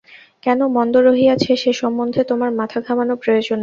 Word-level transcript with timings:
কেন 0.43 0.59
মন্দ 0.75 0.95
রহিয়াছে, 1.07 1.51
সে-সম্বন্ধে 1.57 2.21
তোমার 2.23 2.51
মাথা-ঘামানো 2.59 3.13
প্রয়োজন 3.15 3.49
নাই। 3.49 3.59